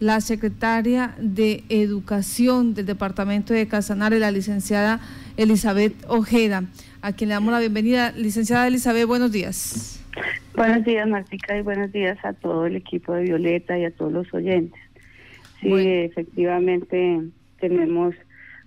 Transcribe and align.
la 0.00 0.20
secretaria 0.20 1.16
de 1.18 1.64
Educación 1.68 2.72
del 2.72 2.86
Departamento 2.86 3.52
de 3.52 3.66
Casanare, 3.66 4.20
la 4.20 4.30
licenciada 4.30 5.00
Elizabeth 5.36 5.92
Ojeda, 6.06 6.62
a 7.02 7.12
quien 7.14 7.30
le 7.30 7.34
damos 7.34 7.52
la 7.52 7.58
bienvenida. 7.58 8.12
Licenciada 8.12 8.68
Elizabeth, 8.68 9.08
buenos 9.08 9.32
días. 9.32 10.00
Buenos 10.54 10.84
días, 10.84 11.08
Martica, 11.08 11.58
y 11.58 11.62
buenos 11.62 11.90
días 11.90 12.16
a 12.24 12.32
todo 12.32 12.66
el 12.66 12.76
equipo 12.76 13.12
de 13.12 13.24
Violeta 13.24 13.76
y 13.76 13.86
a 13.86 13.90
todos 13.90 14.12
los 14.12 14.32
oyentes. 14.32 14.80
Sí, 15.60 15.72
efectivamente 15.74 17.22
tenemos 17.58 18.14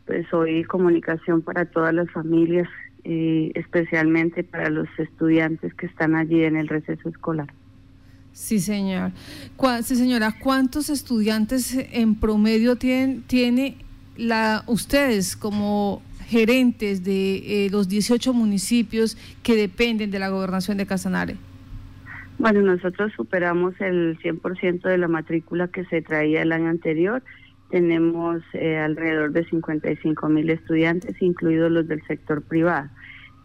pues 0.06 0.34
hoy 0.34 0.66
comunicación 0.66 1.44
para 1.44 1.64
todas 1.64 1.94
las 1.94 2.12
familias, 2.12 2.68
eh, 3.06 3.54
especialmente 3.56 4.44
para 4.44 4.70
los 4.70 4.90
estudiantes 4.98 5.74
que 5.76 5.86
están 5.86 6.14
allí 6.14 6.44
en 6.44 6.58
el 6.58 6.68
receso 6.68 7.08
escolar. 7.08 7.48
Sí, 8.34 8.60
señor. 8.60 9.12
Sí, 9.84 9.96
señora, 9.96 10.36
¿cuántos 10.40 10.90
estudiantes 10.90 11.76
en 11.92 12.16
promedio 12.16 12.76
tienen, 12.76 13.22
tiene 13.24 13.78
la, 14.18 14.64
ustedes 14.68 15.36
como 15.36 16.02
gerentes 16.28 17.04
de 17.04 17.66
eh, 17.66 17.70
los 17.70 17.90
18 17.90 18.34
municipios 18.34 19.18
que 19.44 19.56
dependen 19.56 20.12
de 20.12 20.20
la 20.20 20.30
gobernación 20.30 20.78
de 20.78 20.86
Casanare? 20.86 21.36
Bueno, 22.40 22.62
nosotros 22.62 23.12
superamos 23.16 23.80
el 23.82 24.18
100% 24.20 24.82
de 24.82 24.98
la 24.98 25.08
matrícula 25.08 25.68
que 25.68 25.86
se 25.86 26.02
traía 26.02 26.42
el 26.42 26.54
año 26.54 26.70
anterior. 26.70 27.22
Tenemos 27.70 28.42
eh, 28.54 28.78
alrededor 28.78 29.32
de 29.32 29.46
55 29.46 30.30
mil 30.30 30.50
estudiantes, 30.50 31.22
incluidos 31.22 31.72
los 31.72 31.88
del 31.88 32.02
sector 32.08 32.42
privado. 32.42 32.90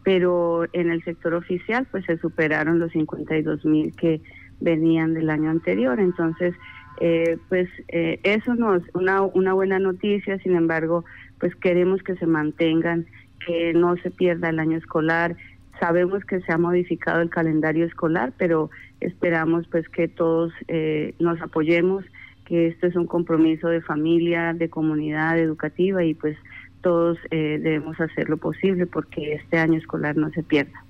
Pero 0.04 0.64
en 0.73 0.90
el 0.90 1.02
sector 1.04 1.34
oficial, 1.34 1.87
pues 1.90 2.04
se 2.06 2.16
superaron 2.18 2.78
los 2.78 2.92
52 2.92 3.64
mil 3.64 3.95
que 3.96 4.23
venían 4.60 5.15
del 5.15 5.30
año 5.30 5.51
anterior. 5.51 6.01
Entonces, 6.01 6.55
eh, 7.01 7.38
pues 7.48 7.69
eh, 7.88 8.20
eso 8.23 8.55
no 8.55 8.77
es 8.77 8.82
una, 8.95 9.23
una 9.23 9.52
buena 9.52 9.79
noticia, 9.79 10.38
sin 10.38 10.56
embargo, 10.56 11.05
pues 11.38 11.55
queremos 11.56 12.02
que 12.02 12.16
se 12.16 12.26
mantengan, 12.26 13.07
que 13.45 13.74
no 13.74 13.96
se 13.96 14.10
pierda 14.10 14.48
el 14.48 14.59
año 14.59 14.79
escolar. 14.79 15.37
Sabemos 15.79 16.24
que 16.24 16.40
se 16.40 16.52
ha 16.52 16.59
modificado 16.59 17.21
el 17.21 17.29
calendario 17.29 17.85
escolar, 17.85 18.32
pero 18.38 18.71
esperamos 19.01 19.66
pues 19.68 19.88
que 19.90 20.09
todos 20.09 20.52
eh, 20.68 21.15
nos 21.18 21.41
apoyemos, 21.43 22.04
que 22.46 22.68
esto 22.68 22.87
es 22.87 22.96
un 22.96 23.07
compromiso 23.07 23.68
de 23.68 23.82
familia, 23.82 24.54
de 24.54 24.70
comunidad 24.70 25.38
educativa 25.38 26.02
y 26.04 26.15
pues 26.15 26.38
todos 26.80 27.18
debemos 27.30 28.01
hacer 28.01 28.29
lo 28.29 28.37
posible 28.37 28.87
porque 28.87 29.32
este 29.32 29.59
año 29.59 29.76
escolar 29.76 30.16
no 30.16 30.30
se 30.30 30.45
pierda 30.45 30.85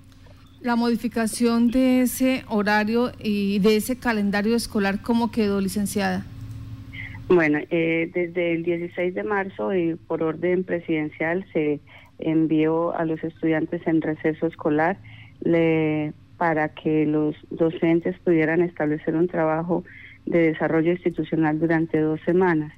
la 0.67 0.75
modificación 0.75 1.71
de 1.71 2.01
ese 2.01 2.45
horario 2.49 3.13
y 3.23 3.61
de 3.61 3.77
ese 3.77 3.99
calendario 3.99 4.57
escolar, 4.57 5.01
¿cómo 5.01 5.31
quedó, 5.31 5.61
licenciada? 5.61 6.27
Bueno, 7.29 7.61
eh, 7.71 8.11
desde 8.13 8.53
el 8.53 8.65
16 8.65 9.15
de 9.15 9.23
marzo 9.23 9.73
y 9.75 9.95
por 9.95 10.25
orden 10.25 10.65
presidencial 10.65 11.47
se 11.53 11.79
envió 12.19 12.97
a 12.97 13.05
los 13.05 13.23
estudiantes 13.23 13.81
en 13.87 14.03
receso 14.03 14.49
escolar 14.49 14.99
para 16.37 16.69
que 16.71 17.07
los 17.07 17.37
docentes 17.51 18.19
pudieran 18.19 18.61
establecer 18.61 19.15
un 19.15 19.29
trabajo 19.29 19.85
de 20.25 20.49
desarrollo 20.49 20.91
institucional 20.91 21.61
durante 21.61 22.01
dos 22.01 22.21
semanas. 22.27 22.73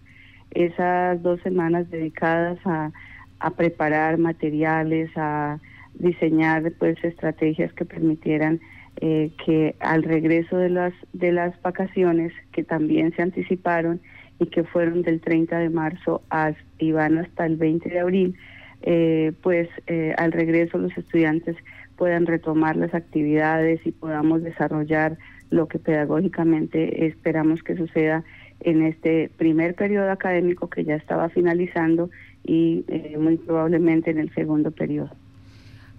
Esas 0.50 1.22
dos 1.22 1.40
semanas 1.40 1.90
dedicadas 1.90 2.58
a 2.66 3.50
preparar 3.56 4.18
materiales, 4.18 5.10
a 5.16 5.58
diseñar 5.94 6.72
pues 6.78 7.02
estrategias 7.04 7.72
que 7.72 7.84
permitieran 7.84 8.60
eh, 9.00 9.30
que 9.44 9.76
al 9.78 10.02
regreso 10.02 10.56
de 10.56 10.70
las 10.70 10.92
de 11.12 11.30
las 11.30 11.60
vacaciones 11.62 12.32
que 12.50 12.64
también 12.64 13.14
se 13.14 13.22
anticiparon 13.22 14.00
y 14.40 14.46
que 14.46 14.64
fueron 14.64 15.02
del 15.02 15.20
30 15.20 15.56
de 15.56 15.70
marzo 15.70 16.22
hasta, 16.30 16.60
y 16.80 16.90
van 16.90 17.18
hasta 17.18 17.46
el 17.46 17.56
20 17.56 17.90
de 17.90 18.00
abril, 18.00 18.34
eh, 18.82 19.32
pues 19.40 19.68
eh, 19.86 20.14
al 20.18 20.32
regreso 20.32 20.78
los 20.78 20.96
estudiantes 20.98 21.54
puedan 21.96 22.26
retomar 22.26 22.76
las 22.76 22.92
actividades 22.92 23.86
y 23.86 23.92
podamos 23.92 24.42
desarrollar 24.42 25.16
lo 25.50 25.68
que 25.68 25.78
pedagógicamente 25.78 27.06
esperamos 27.06 27.62
que 27.62 27.76
suceda 27.76 28.24
en 28.60 28.82
este 28.82 29.30
primer 29.36 29.76
periodo 29.76 30.10
académico 30.10 30.68
que 30.68 30.82
ya 30.82 30.96
estaba 30.96 31.28
finalizando 31.28 32.10
y 32.44 32.84
muy 33.16 33.36
probablemente 33.36 34.10
en 34.10 34.18
el 34.18 34.34
segundo 34.34 34.72
periodo. 34.72 35.10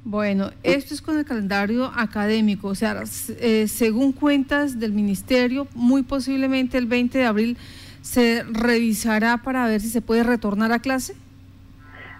Bueno, 0.05 0.51
esto 0.63 0.93
es 0.93 1.01
con 1.01 1.17
el 1.19 1.25
calendario 1.25 1.91
académico, 1.95 2.69
o 2.69 2.75
sea, 2.75 3.03
eh, 3.41 3.67
según 3.67 4.13
cuentas 4.13 4.79
del 4.79 4.93
ministerio, 4.93 5.67
muy 5.75 6.03
posiblemente 6.03 6.77
el 6.77 6.85
20 6.85 7.17
de 7.17 7.25
abril 7.25 7.57
se 8.01 8.43
revisará 8.43 9.37
para 9.37 9.67
ver 9.67 9.81
si 9.81 9.89
se 9.89 10.01
puede 10.01 10.23
retornar 10.23 10.71
a 10.71 10.79
clase. 10.79 11.15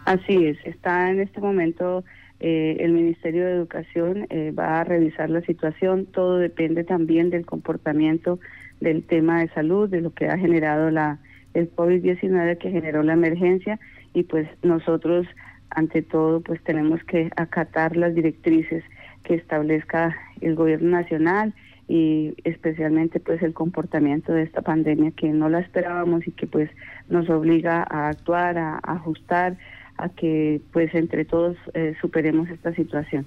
Así 0.06 0.46
es, 0.46 0.58
está 0.66 1.10
en 1.10 1.22
este 1.22 1.40
momento 1.40 2.04
eh, 2.42 2.78
el 2.80 2.92
Ministerio 2.92 3.46
de 3.46 3.54
Educación 3.54 4.28
eh, 4.30 4.52
va 4.52 4.82
a 4.82 4.84
revisar 4.84 5.30
la 5.30 5.42
situación, 5.42 6.06
todo 6.06 6.38
depende 6.38 6.84
también 6.84 7.30
del 7.30 7.46
comportamiento 7.46 8.40
del 8.82 9.04
tema 9.04 9.40
de 9.40 9.50
salud, 9.50 9.90
de 9.90 10.02
lo 10.02 10.14
que 10.14 10.28
ha 10.28 10.38
generado 10.38 10.90
la 10.90 11.20
el 11.54 11.74
COVID-19 11.76 12.58
que 12.58 12.70
generó 12.70 13.04
la 13.04 13.14
emergencia 13.14 13.80
y 14.14 14.24
pues 14.24 14.48
nosotros 14.64 15.26
ante 15.70 16.02
todo, 16.02 16.42
pues 16.42 16.62
tenemos 16.64 17.04
que 17.04 17.30
acatar 17.36 17.96
las 17.96 18.16
directrices 18.16 18.84
que 19.24 19.36
establezca 19.36 20.18
el 20.42 20.56
gobierno 20.56 20.90
nacional 20.90 21.54
y 21.88 22.36
especialmente 22.44 23.20
pues 23.20 23.42
el 23.42 23.54
comportamiento 23.54 24.32
de 24.32 24.44
esta 24.44 24.62
pandemia 24.62 25.12
que 25.12 25.30
no 25.30 25.50
la 25.50 25.60
esperábamos 25.60 26.28
y 26.28 26.32
que 26.32 26.46
pues 26.46 26.70
nos 27.10 27.30
obliga 27.30 27.86
a 27.90 28.10
actuar, 28.10 28.58
a, 28.58 28.80
ajustar, 28.84 29.58
a 29.98 30.10
que 30.10 30.62
pues 30.72 30.94
entre 30.94 31.26
todos 31.26 31.58
eh, 31.74 31.96
superemos 32.00 32.48
esta 32.50 32.74
situación. 32.76 33.26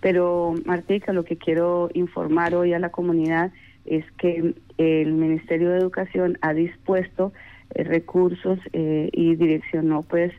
Pero 0.00 0.54
Martica, 0.66 1.12
lo 1.12 1.24
que 1.24 1.36
quiero 1.36 1.88
informar 1.94 2.54
hoy 2.54 2.74
a 2.74 2.78
la 2.78 2.90
comunidad 2.90 3.50
es 3.86 4.04
que 4.18 4.54
el 4.76 5.12
Ministerio 5.12 5.70
de 5.70 5.78
Educación 5.78 6.38
ha 6.42 6.52
dispuesto 6.52 7.32
eh, 7.74 7.84
recursos 7.84 8.58
eh, 8.72 9.08
y 9.12 9.36
direccionó 9.36 10.02
pues 10.02 10.32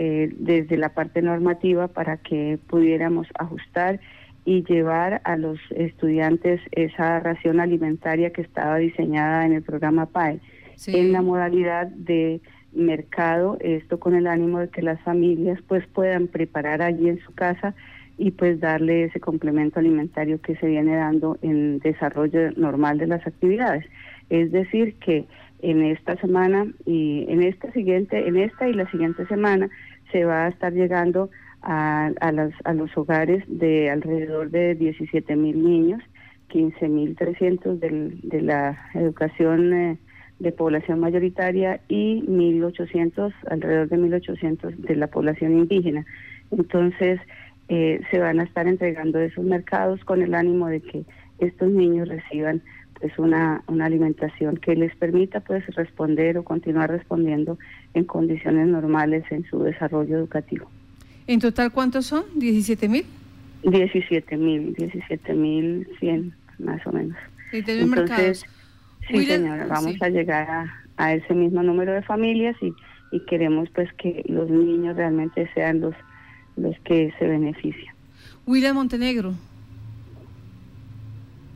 eh, 0.00 0.32
desde 0.38 0.76
la 0.76 0.90
parte 0.90 1.22
normativa 1.22 1.88
para 1.88 2.18
que 2.18 2.56
pudiéramos 2.68 3.26
ajustar 3.36 3.98
y 4.44 4.62
llevar 4.62 5.20
a 5.24 5.36
los 5.36 5.58
estudiantes 5.70 6.60
esa 6.70 7.18
ración 7.18 7.58
alimentaria 7.58 8.30
que 8.30 8.42
estaba 8.42 8.76
diseñada 8.76 9.44
en 9.44 9.54
el 9.54 9.62
programa 9.62 10.06
PAE 10.06 10.40
en 10.86 11.10
la 11.10 11.20
modalidad 11.20 11.88
de 11.88 12.40
mercado, 12.72 13.56
esto 13.58 13.98
con 13.98 14.14
el 14.14 14.28
ánimo 14.28 14.60
de 14.60 14.68
que 14.68 14.82
las 14.82 15.00
familias 15.00 15.58
pues 15.66 15.84
puedan 15.88 16.28
preparar 16.28 16.80
allí 16.80 17.08
en 17.08 17.18
su 17.18 17.34
casa 17.34 17.74
y 18.18 18.30
pues 18.30 18.60
darle 18.60 19.02
ese 19.02 19.18
complemento 19.18 19.80
alimentario 19.80 20.40
que 20.40 20.54
se 20.54 20.68
viene 20.68 20.94
dando 20.94 21.38
en 21.42 21.80
desarrollo 21.80 22.52
normal 22.52 22.98
de 22.98 23.08
las 23.08 23.26
actividades. 23.26 23.84
Es 24.30 24.52
decir, 24.52 24.94
que 25.00 25.26
en 25.60 25.82
esta 25.82 26.16
semana 26.16 26.66
y 26.86 27.26
en 27.28 27.42
esta 27.42 27.72
siguiente, 27.72 28.26
en 28.26 28.36
esta 28.36 28.68
y 28.68 28.74
la 28.74 28.90
siguiente 28.90 29.26
semana 29.26 29.68
se 30.12 30.24
va 30.24 30.46
a 30.46 30.48
estar 30.48 30.72
llegando 30.72 31.30
a, 31.62 32.10
a, 32.20 32.32
las, 32.32 32.52
a 32.64 32.72
los 32.72 32.96
hogares 32.96 33.44
de 33.46 33.90
alrededor 33.90 34.50
de 34.50 34.74
17 34.74 35.36
mil 35.36 35.62
niños, 35.62 36.02
15 36.48 36.88
mil 36.88 37.16
300 37.16 37.80
de 37.80 38.42
la 38.42 38.78
educación 38.94 39.72
eh, 39.74 39.98
de 40.38 40.52
población 40.52 41.00
mayoritaria 41.00 41.80
y 41.88 42.22
1.800, 42.22 43.34
alrededor 43.50 43.88
de 43.88 43.96
1.800 43.98 44.76
de 44.76 44.96
la 44.96 45.08
población 45.08 45.58
indígena. 45.58 46.06
Entonces, 46.50 47.20
eh, 47.68 48.00
se 48.10 48.18
van 48.18 48.40
a 48.40 48.44
estar 48.44 48.66
entregando 48.66 49.18
esos 49.18 49.44
mercados 49.44 50.02
con 50.04 50.22
el 50.22 50.34
ánimo 50.34 50.68
de 50.68 50.80
que 50.80 51.04
estos 51.38 51.70
niños 51.70 52.08
reciban 52.08 52.62
es 53.00 53.18
una, 53.18 53.62
una 53.66 53.86
alimentación 53.86 54.56
que 54.56 54.74
les 54.74 54.94
permita 54.96 55.40
pues 55.40 55.64
responder 55.74 56.38
o 56.38 56.44
continuar 56.44 56.90
respondiendo 56.90 57.58
en 57.94 58.04
condiciones 58.04 58.66
normales 58.68 59.24
en 59.30 59.44
su 59.48 59.62
desarrollo 59.62 60.16
educativo. 60.18 60.70
¿En 61.26 61.40
total 61.40 61.72
cuántos 61.72 62.06
son? 62.06 62.24
¿17 62.36 62.88
mil? 62.88 63.04
17 63.62 64.36
mil, 64.36 64.74
17 64.74 65.34
mil 65.34 65.88
100 65.98 66.32
más 66.58 66.86
o 66.86 66.92
menos. 66.92 67.16
Entonces, 67.52 68.44
sí 69.08 69.24
señora, 69.24 69.66
vamos 69.66 70.00
a 70.00 70.08
llegar 70.08 70.48
a, 70.50 70.84
a, 70.96 71.14
ese 71.14 71.34
mismo 71.34 71.62
número 71.62 71.92
de 71.92 72.02
familias 72.02 72.56
y, 72.60 72.72
y 73.10 73.20
queremos 73.26 73.68
pues 73.74 73.92
que 73.94 74.24
los 74.28 74.50
niños 74.50 74.96
realmente 74.96 75.48
sean 75.54 75.80
los, 75.80 75.94
los 76.56 76.78
que 76.80 77.12
se 77.18 77.26
benefician. 77.26 77.94
William 78.46 78.74
Montenegro. 78.74 79.34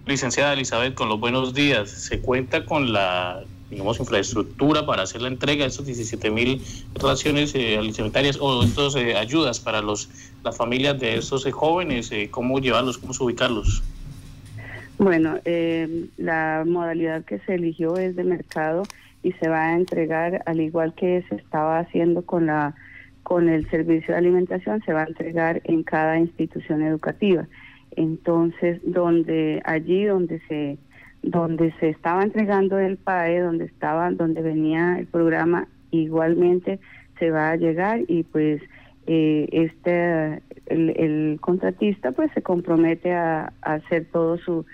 Licenciada 0.06 0.54
Elizabeth, 0.54 0.94
con 0.94 1.08
los 1.08 1.20
buenos 1.20 1.54
días. 1.54 1.88
¿Se 1.88 2.20
cuenta 2.20 2.64
con 2.64 2.92
la 2.92 3.44
digamos, 3.70 3.98
infraestructura 4.00 4.84
para 4.84 5.04
hacer 5.04 5.22
la 5.22 5.28
entrega 5.28 5.62
de 5.62 5.68
estos 5.68 5.86
17 5.86 6.30
mil 6.30 6.60
raciones 6.94 7.54
eh, 7.54 7.78
alimentarias 7.78 8.36
o 8.40 8.64
estas 8.64 8.96
eh, 8.96 9.16
ayudas 9.16 9.60
para 9.60 9.80
los 9.80 10.10
las 10.44 10.56
familias 10.56 10.98
de 10.98 11.16
estos 11.16 11.46
eh, 11.46 11.52
jóvenes? 11.52 12.10
¿Cómo 12.30 12.58
llevarlos, 12.58 12.98
cómo 12.98 13.12
ubicarlos? 13.18 13.82
Bueno, 14.98 15.38
la 16.18 16.64
modalidad 16.66 17.24
que 17.24 17.38
se 17.40 17.54
eligió 17.54 17.96
es 17.96 18.14
de 18.14 18.24
mercado 18.24 18.82
y 19.22 19.32
se 19.32 19.48
va 19.48 19.68
a 19.68 19.74
entregar, 19.74 20.42
al 20.46 20.60
igual 20.60 20.94
que 20.94 21.24
se 21.28 21.36
estaba 21.36 21.78
haciendo 21.78 22.22
con 22.22 22.46
la 22.46 22.74
con 23.22 23.48
el 23.48 23.70
servicio 23.70 24.14
de 24.14 24.18
alimentación, 24.18 24.82
se 24.84 24.92
va 24.92 25.02
a 25.02 25.06
entregar 25.06 25.62
en 25.64 25.84
cada 25.84 26.18
institución 26.18 26.82
educativa. 26.82 27.46
Entonces, 27.96 28.80
donde 28.84 29.62
allí 29.64 30.04
donde 30.04 30.40
se 30.48 30.78
donde 31.22 31.72
se 31.78 31.90
estaba 31.90 32.24
entregando 32.24 32.80
el 32.80 32.96
PAE, 32.96 33.40
donde 33.40 33.66
estaba, 33.66 34.10
donde 34.10 34.42
venía 34.42 34.98
el 34.98 35.06
programa, 35.06 35.68
igualmente 35.92 36.80
se 37.20 37.30
va 37.30 37.50
a 37.50 37.56
llegar 37.56 38.00
y 38.08 38.24
pues 38.24 38.60
eh, 39.06 39.48
este 39.52 40.42
el, 40.66 41.38
contratista 41.40 42.10
pues 42.10 42.32
se 42.32 42.42
compromete 42.42 43.12
a, 43.12 43.52
hacer 43.62 44.06
todo 44.10 44.36
su, 44.38 44.66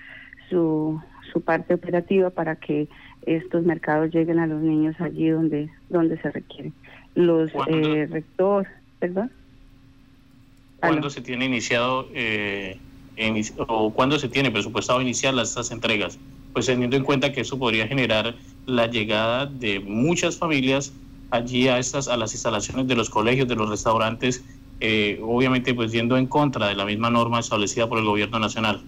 su 0.49 1.01
su 1.33 1.43
parte 1.43 1.75
operativa 1.75 2.31
para 2.31 2.57
que 2.57 2.89
estos 3.27 3.65
mercados 3.65 4.11
lleguen 4.11 4.39
a 4.39 4.47
los 4.47 4.63
niños 4.63 4.97
allí 5.01 5.29
donde 5.29 5.69
donde 5.91 6.19
se 6.21 6.31
requieren. 6.31 6.73
Los 7.15 7.51
eh, 7.67 8.07
rectores, 8.11 8.71
perdón. 8.99 9.31
¿Cuándo 10.81 11.11
se 11.11 11.21
tiene 11.21 11.47
iniciado 11.47 12.09
eh, 12.15 12.79
o 13.67 13.93
cuándo 13.93 14.19
se 14.19 14.29
tiene 14.29 14.51
presupuestado 14.51 15.01
iniciar 15.01 15.39
estas 15.39 15.71
entregas? 15.71 16.19
Pues 16.53 16.67
teniendo 16.67 16.97
en 16.97 17.05
cuenta 17.05 17.33
que 17.33 17.43
eso 17.43 17.59
podría 17.59 17.87
generar 17.87 18.35
la 18.67 18.87
llegada 18.87 19.47
de 19.47 19.81
muchas 19.81 20.37
familias 20.37 20.93
allí 21.31 21.69
a 21.69 21.79
estas 21.79 22.09
a 22.09 22.17
las 22.17 22.33
instalaciones 22.33 22.87
de 22.87 22.97
los 22.97 23.11
colegios, 23.11 23.49
de 23.49 23.55
los 23.55 23.69
restaurantes, 23.69 24.45
eh, 24.81 25.19
obviamente 25.23 25.75
pues 25.75 25.93
yendo 25.93 26.17
en 26.17 26.27
contra 26.27 26.69
de 26.69 26.75
la 26.75 26.85
misma 26.85 27.11
norma 27.11 27.41
establecida 27.41 27.89
por 27.89 27.99
el 27.99 28.05
gobierno 28.05 28.39
nacional. 28.39 28.81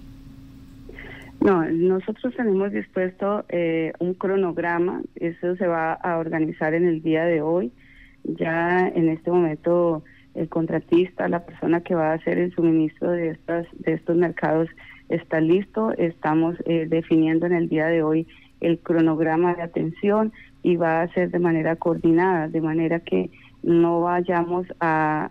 No, 1.41 1.65
nosotros 1.65 2.35
tenemos 2.37 2.71
dispuesto 2.71 3.45
eh, 3.49 3.93
un 3.99 4.13
cronograma, 4.15 5.01
eso 5.15 5.57
se 5.57 5.67
va 5.67 5.95
a 5.95 6.19
organizar 6.19 6.75
en 6.75 6.87
el 6.87 7.03
día 7.03 7.25
de 7.25 7.41
hoy. 7.41 7.73
Ya 8.25 8.87
en 8.89 9.09
este 9.09 9.31
momento 9.31 10.05
el 10.35 10.49
contratista, 10.49 11.29
la 11.29 11.45
persona 11.45 11.81
que 11.81 11.95
va 11.95 12.11
a 12.11 12.15
hacer 12.15 12.39
el 12.39 12.55
suministro 12.55 13.11
de 13.11 13.31
estas 13.31 13.67
de 13.79 13.95
estos 13.95 14.17
mercados 14.17 14.69
está 15.09 15.41
listo. 15.41 15.93
Estamos 15.99 16.57
eh, 16.67 16.87
definiendo 16.89 17.47
en 17.47 17.53
el 17.53 17.69
día 17.69 17.87
de 17.87 18.03
hoy 18.03 18.27
el 18.61 18.79
cronograma 18.79 19.55
de 19.55 19.63
atención 19.63 20.33
y 20.63 20.77
va 20.77 21.03
a 21.03 21.09
ser 21.13 21.31
de 21.31 21.39
manera 21.39 21.77
coordinada, 21.77 22.49
de 22.49 22.61
manera 22.61 23.01
que 23.01 23.31
no 23.63 24.01
vayamos 24.01 24.67
a, 24.81 25.31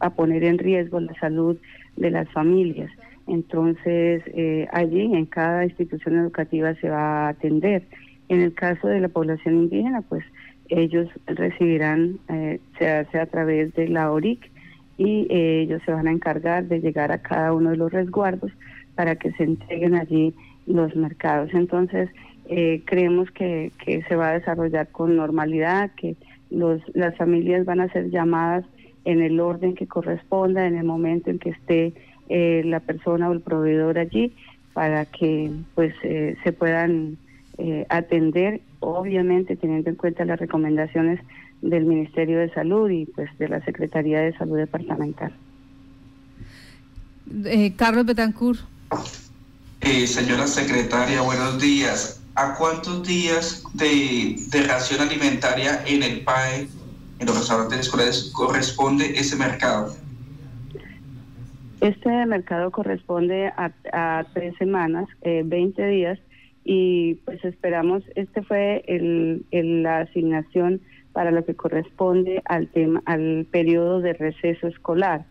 a 0.00 0.10
poner 0.10 0.44
en 0.44 0.58
riesgo 0.58 1.00
la 1.00 1.14
salud 1.20 1.56
de 1.96 2.10
las 2.10 2.30
familias. 2.30 2.90
Entonces, 3.28 4.22
eh, 4.26 4.66
allí 4.72 5.02
en 5.02 5.26
cada 5.26 5.64
institución 5.64 6.16
educativa 6.16 6.74
se 6.76 6.88
va 6.88 7.26
a 7.26 7.28
atender. 7.28 7.82
En 8.28 8.40
el 8.40 8.54
caso 8.54 8.88
de 8.88 9.00
la 9.00 9.08
población 9.08 9.54
indígena, 9.56 10.02
pues 10.02 10.24
ellos 10.68 11.08
recibirán, 11.26 12.18
eh, 12.28 12.60
se 12.78 12.88
hace 12.88 13.18
a 13.18 13.26
través 13.26 13.74
de 13.74 13.88
la 13.88 14.10
ORIC 14.10 14.50
y 14.98 15.26
eh, 15.30 15.62
ellos 15.62 15.80
se 15.86 15.92
van 15.92 16.08
a 16.08 16.12
encargar 16.12 16.64
de 16.64 16.80
llegar 16.80 17.12
a 17.12 17.22
cada 17.22 17.52
uno 17.52 17.70
de 17.70 17.76
los 17.76 17.92
resguardos 17.92 18.52
para 18.94 19.16
que 19.16 19.32
se 19.32 19.44
entreguen 19.44 19.94
allí 19.94 20.34
los 20.66 20.94
mercados. 20.96 21.50
Entonces, 21.54 22.10
eh, 22.50 22.82
creemos 22.84 23.30
que, 23.30 23.72
que 23.84 24.02
se 24.02 24.16
va 24.16 24.30
a 24.30 24.38
desarrollar 24.38 24.88
con 24.88 25.16
normalidad, 25.16 25.90
que 25.96 26.16
los, 26.50 26.80
las 26.94 27.16
familias 27.16 27.64
van 27.64 27.80
a 27.80 27.92
ser 27.92 28.10
llamadas 28.10 28.64
en 29.04 29.22
el 29.22 29.38
orden 29.38 29.74
que 29.74 29.86
corresponda, 29.86 30.66
en 30.66 30.76
el 30.76 30.84
momento 30.84 31.30
en 31.30 31.38
que 31.38 31.50
esté 31.50 31.92
eh, 32.28 32.62
la 32.64 32.80
persona 32.80 33.28
o 33.28 33.32
el 33.32 33.40
proveedor 33.40 33.98
allí 33.98 34.34
para 34.72 35.04
que 35.06 35.50
pues 35.74 35.94
eh, 36.02 36.36
se 36.42 36.52
puedan 36.52 37.16
atender, 37.88 38.60
obviamente 38.80 39.56
teniendo 39.56 39.90
en 39.90 39.96
cuenta 39.96 40.24
las 40.24 40.38
recomendaciones 40.38 41.20
del 41.62 41.84
Ministerio 41.84 42.38
de 42.38 42.50
Salud 42.50 42.88
y 42.90 43.06
pues 43.06 43.28
de 43.38 43.48
la 43.48 43.64
Secretaría 43.64 44.20
de 44.20 44.36
Salud 44.36 44.56
Departamental. 44.56 45.32
Carlos 47.76 48.06
Betancourt. 48.06 48.60
señora 50.06 50.46
secretaria, 50.46 51.20
buenos 51.22 51.60
días. 51.60 52.22
¿A 52.34 52.54
cuántos 52.54 53.06
días 53.06 53.64
de, 53.74 54.36
de 54.50 54.62
ración 54.62 55.00
alimentaria 55.00 55.82
en 55.86 56.02
el 56.04 56.20
PAE, 56.20 56.68
en 57.18 57.26
los 57.26 57.36
restaurantes 57.36 57.80
escolares, 57.80 58.30
corresponde 58.32 59.18
ese 59.18 59.34
mercado? 59.36 59.92
Este 61.80 62.26
mercado 62.26 62.72
corresponde 62.72 63.52
a, 63.56 64.24
tres 64.34 64.56
semanas, 64.58 65.08
eh, 65.22 65.42
20 65.44 65.86
días, 65.86 66.18
y 66.70 67.14
pues 67.24 67.42
esperamos, 67.46 68.02
este 68.14 68.42
fue 68.42 68.84
el, 68.86 69.46
la 69.50 70.00
asignación 70.00 70.82
para 71.14 71.30
lo 71.30 71.42
que 71.46 71.54
corresponde 71.54 72.42
al 72.44 72.68
tema, 72.68 73.02
al 73.06 73.46
periodo 73.50 74.02
de 74.02 74.12
receso 74.12 74.66
escolar. 74.66 75.24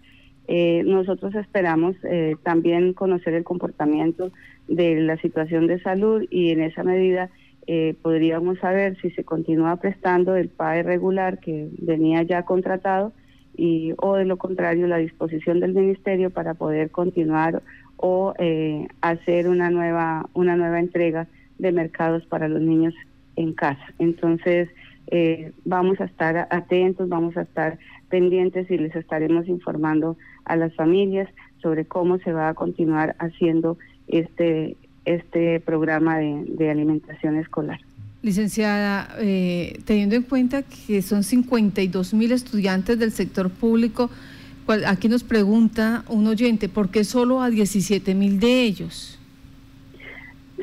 Eh, 0.47 0.81
nosotros 0.83 1.35
esperamos 1.35 1.95
eh, 2.05 2.37
también 2.41 2.93
conocer 2.93 3.35
el 3.35 3.43
comportamiento 3.43 4.31
de 4.67 4.99
la 5.01 5.15
situación 5.17 5.67
de 5.67 5.79
salud 5.79 6.23
y 6.31 6.49
en 6.49 6.61
esa 6.63 6.83
medida 6.83 7.29
eh, 7.67 7.93
podríamos 8.01 8.57
saber 8.57 8.97
si 8.99 9.11
se 9.11 9.23
continúa 9.23 9.75
prestando 9.75 10.35
el 10.35 10.49
PAE 10.49 10.81
regular 10.81 11.39
que 11.39 11.69
venía 11.77 12.23
ya 12.23 12.45
contratado 12.45 13.13
y 13.55 13.93
o 13.99 14.15
de 14.15 14.25
lo 14.25 14.37
contrario 14.37 14.87
la 14.87 14.97
disposición 14.97 15.59
del 15.59 15.75
ministerio 15.75 16.31
para 16.31 16.55
poder 16.55 16.89
continuar 16.89 17.61
o 17.97 18.33
eh, 18.39 18.87
hacer 19.01 19.49
una 19.49 19.69
nueva 19.69 20.29
una 20.33 20.55
nueva 20.55 20.79
entrega 20.79 21.27
de 21.57 21.71
mercados 21.71 22.25
para 22.25 22.47
los 22.47 22.61
niños 22.61 22.93
en 23.35 23.53
casa. 23.53 23.93
Entonces 23.99 24.69
eh, 25.07 25.51
vamos 25.65 25.99
a 25.99 26.05
estar 26.05 26.47
atentos 26.49 27.09
vamos 27.09 27.35
a 27.37 27.41
estar 27.41 27.77
pendientes 28.09 28.69
y 28.71 28.77
les 28.77 28.95
estaremos 28.95 29.47
informando 29.47 30.17
a 30.45 30.55
las 30.55 30.73
familias 30.75 31.29
sobre 31.61 31.85
cómo 31.85 32.19
se 32.19 32.31
va 32.31 32.49
a 32.49 32.53
continuar 32.53 33.15
haciendo 33.19 33.77
este 34.07 34.77
este 35.05 35.61
programa 35.61 36.17
de 36.17 36.69
alimentación 36.69 37.37
escolar. 37.37 37.79
Licenciada, 38.23 39.15
eh, 39.19 39.79
teniendo 39.85 40.15
en 40.15 40.23
cuenta 40.23 40.63
que 40.63 41.01
son 41.03 41.23
52 41.23 42.13
mil 42.15 42.31
estudiantes 42.31 42.97
del 42.97 43.11
sector 43.11 43.51
público, 43.51 44.09
aquí 44.85 45.09
nos 45.09 45.23
pregunta 45.23 46.03
un 46.09 46.27
oyente, 46.27 46.69
¿por 46.69 46.89
qué 46.89 47.03
solo 47.03 47.41
a 47.41 47.49
17 47.49 48.13
mil 48.15 48.39
de 48.39 48.63
ellos? 48.63 49.19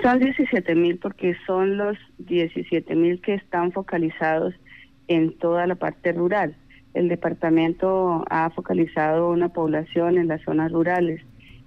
Son 0.02 0.18
17 0.18 0.74
mil 0.74 0.98
porque 0.98 1.36
son 1.46 1.76
los 1.76 1.96
17 2.18 2.94
mil 2.94 3.20
que 3.20 3.34
están 3.34 3.72
focalizados 3.72 4.54
en 5.08 5.32
toda 5.38 5.66
la 5.66 5.76
parte 5.76 6.12
rural. 6.12 6.56
El 6.94 7.08
departamento 7.08 8.24
ha 8.31 8.50
focalizado 8.50 9.31
una 9.31 9.48
población 9.48 10.19
en 10.19 10.29
las 10.29 10.43
zonas 10.43 10.70
rurales. 10.70 11.20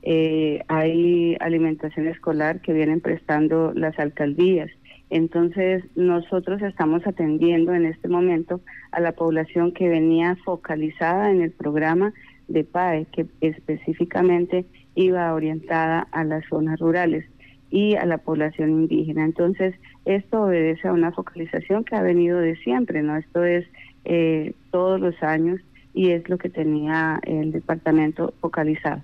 Eh, 0.03 0.61
hay 0.67 1.35
alimentación 1.39 2.07
escolar 2.07 2.61
que 2.61 2.73
vienen 2.73 3.01
prestando 3.01 3.73
las 3.75 3.97
alcaldías. 3.99 4.69
Entonces, 5.09 5.83
nosotros 5.95 6.61
estamos 6.61 7.05
atendiendo 7.07 7.73
en 7.73 7.85
este 7.85 8.07
momento 8.07 8.61
a 8.91 8.99
la 8.99 9.13
población 9.13 9.71
que 9.71 9.87
venía 9.87 10.35
focalizada 10.43 11.31
en 11.31 11.41
el 11.41 11.51
programa 11.51 12.13
de 12.47 12.63
PAE, 12.63 13.05
que 13.11 13.25
específicamente 13.41 14.65
iba 14.95 15.33
orientada 15.33 16.07
a 16.11 16.23
las 16.23 16.45
zonas 16.47 16.79
rurales 16.79 17.25
y 17.69 17.95
a 17.95 18.05
la 18.05 18.17
población 18.17 18.71
indígena. 18.71 19.23
Entonces, 19.25 19.75
esto 20.05 20.43
obedece 20.43 20.87
a 20.87 20.93
una 20.93 21.11
focalización 21.11 21.83
que 21.83 21.95
ha 21.95 22.01
venido 22.01 22.39
de 22.39 22.55
siempre, 22.57 23.01
¿no? 23.01 23.15
Esto 23.17 23.43
es 23.43 23.65
eh, 24.05 24.53
todos 24.71 24.99
los 24.99 25.21
años 25.21 25.59
y 25.93 26.11
es 26.11 26.27
lo 26.29 26.37
que 26.37 26.49
tenía 26.49 27.19
el 27.23 27.51
departamento 27.51 28.33
focalizado. 28.39 29.01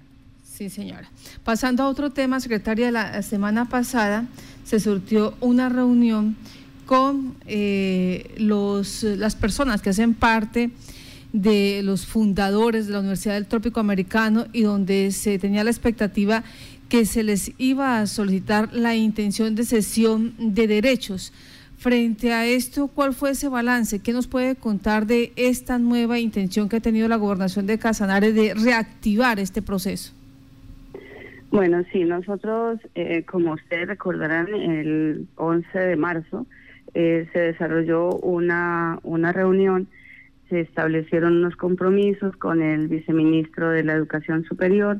Sí, 0.53 0.69
señora. 0.69 1.09
Pasando 1.43 1.81
a 1.81 1.89
otro 1.89 2.11
tema, 2.11 2.39
secretaria, 2.39 2.91
la 2.91 3.23
semana 3.23 3.67
pasada 3.69 4.27
se 4.63 4.79
surtió 4.79 5.33
una 5.39 5.67
reunión 5.67 6.35
con 6.85 7.35
eh, 7.47 8.31
los, 8.37 9.01
las 9.01 9.35
personas 9.35 9.81
que 9.81 9.89
hacen 9.89 10.13
parte 10.13 10.69
de 11.31 11.81
los 11.81 12.05
fundadores 12.05 12.85
de 12.85 12.93
la 12.93 12.99
Universidad 12.99 13.33
del 13.33 13.47
Trópico 13.47 13.79
Americano 13.79 14.45
y 14.53 14.61
donde 14.61 15.11
se 15.11 15.39
tenía 15.39 15.63
la 15.63 15.71
expectativa 15.71 16.43
que 16.87 17.07
se 17.07 17.23
les 17.23 17.51
iba 17.57 17.99
a 17.99 18.05
solicitar 18.05 18.71
la 18.73 18.95
intención 18.95 19.55
de 19.55 19.65
cesión 19.65 20.35
de 20.37 20.67
derechos. 20.67 21.33
Frente 21.79 22.31
a 22.31 22.45
esto, 22.45 22.89
¿cuál 22.89 23.15
fue 23.15 23.31
ese 23.31 23.47
balance? 23.47 23.97
¿Qué 23.97 24.13
nos 24.13 24.27
puede 24.27 24.55
contar 24.55 25.07
de 25.07 25.33
esta 25.35 25.79
nueva 25.79 26.19
intención 26.19 26.69
que 26.69 26.75
ha 26.75 26.79
tenido 26.79 27.07
la 27.07 27.15
gobernación 27.15 27.65
de 27.65 27.79
Casanare 27.79 28.33
de 28.33 28.53
reactivar 28.53 29.39
este 29.39 29.63
proceso? 29.63 30.13
Bueno, 31.53 31.83
sí, 31.91 32.03
nosotros, 32.03 32.79
eh, 32.95 33.25
como 33.25 33.53
ustedes 33.53 33.87
recordarán, 33.87 34.47
el 34.55 35.27
11 35.35 35.77
de 35.77 35.95
marzo 35.95 36.47
eh, 36.95 37.29
se 37.31 37.39
desarrolló 37.39 38.09
una, 38.09 38.97
una 39.03 39.31
reunión, 39.31 39.87
se 40.49 40.61
establecieron 40.61 41.37
unos 41.37 41.55
compromisos 41.55 42.35
con 42.37 42.63
el 42.63 42.87
viceministro 42.87 43.69
de 43.69 43.83
la 43.83 43.93
Educación 43.93 44.43
Superior 44.45 44.99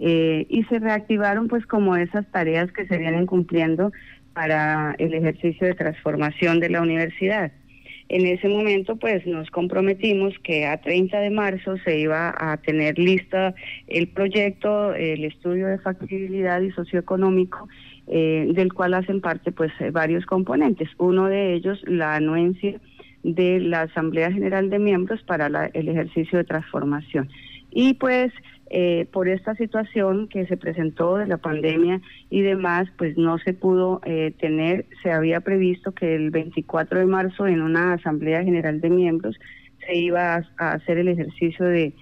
eh, 0.00 0.44
y 0.48 0.64
se 0.64 0.80
reactivaron 0.80 1.46
pues 1.46 1.66
como 1.66 1.94
esas 1.94 2.26
tareas 2.32 2.72
que 2.72 2.84
se 2.88 2.98
vienen 2.98 3.26
cumpliendo 3.26 3.92
para 4.32 4.96
el 4.98 5.14
ejercicio 5.14 5.68
de 5.68 5.74
transformación 5.74 6.58
de 6.58 6.70
la 6.70 6.82
universidad. 6.82 7.52
En 8.12 8.26
ese 8.26 8.46
momento, 8.46 8.96
pues 8.96 9.26
nos 9.26 9.50
comprometimos 9.50 10.34
que 10.40 10.66
a 10.66 10.76
30 10.76 11.18
de 11.18 11.30
marzo 11.30 11.78
se 11.78 11.98
iba 11.98 12.34
a 12.36 12.58
tener 12.58 12.98
lista 12.98 13.54
el 13.86 14.06
proyecto, 14.06 14.92
el 14.92 15.24
estudio 15.24 15.66
de 15.66 15.78
factibilidad 15.78 16.60
y 16.60 16.70
socioeconómico, 16.72 17.70
eh, 18.08 18.50
del 18.52 18.74
cual 18.74 18.92
hacen 18.92 19.22
parte 19.22 19.50
pues 19.50 19.72
varios 19.92 20.26
componentes. 20.26 20.90
Uno 20.98 21.28
de 21.28 21.54
ellos, 21.54 21.82
la 21.86 22.16
anuencia 22.16 22.78
de 23.22 23.60
la 23.60 23.80
Asamblea 23.82 24.30
General 24.30 24.68
de 24.68 24.78
Miembros 24.78 25.22
para 25.22 25.46
el 25.72 25.88
ejercicio 25.88 26.36
de 26.36 26.44
transformación. 26.44 27.30
Y 27.70 27.94
pues 27.94 28.30
eh, 28.74 29.06
por 29.12 29.28
esta 29.28 29.54
situación 29.54 30.28
que 30.28 30.46
se 30.46 30.56
presentó 30.56 31.18
de 31.18 31.26
la 31.26 31.36
pandemia 31.36 32.00
y 32.30 32.40
demás, 32.40 32.88
pues 32.96 33.18
no 33.18 33.36
se 33.36 33.52
pudo 33.52 34.00
eh, 34.06 34.32
tener, 34.40 34.86
se 35.02 35.12
había 35.12 35.40
previsto 35.40 35.92
que 35.92 36.14
el 36.14 36.30
24 36.30 37.00
de 37.00 37.04
marzo 37.04 37.46
en 37.46 37.60
una 37.60 37.92
Asamblea 37.92 38.42
General 38.42 38.80
de 38.80 38.88
Miembros 38.88 39.38
se 39.86 39.94
iba 39.98 40.42
a, 40.56 40.72
hacer 40.72 40.96
el 40.96 41.08
ejercicio 41.08 41.66
de, 41.66 41.92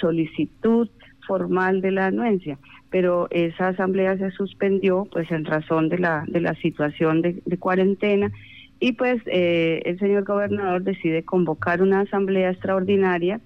solicitud 0.00 0.90
formal 1.24 1.80
de 1.80 1.92
la 1.92 2.06
anuencia, 2.06 2.58
pero 2.90 3.28
esa 3.30 3.68
asamblea 3.68 4.18
se 4.18 4.32
suspendió 4.32 5.06
pues 5.12 5.30
en 5.30 5.44
razón 5.44 5.88
de 5.88 5.98
la, 5.98 6.24
de 6.26 6.40
la 6.40 6.56
situación 6.56 7.22
de, 7.22 7.40
cuarentena. 7.60 8.32
Y 8.80 8.94
pues 8.94 9.22
eh, 9.26 9.82
el 9.84 10.00
señor 10.00 10.24
gobernador 10.24 10.82
decide 10.82 11.22
convocar 11.22 11.80
una 11.80 12.00
asamblea 12.00 12.50
extraordinaria 12.50 13.40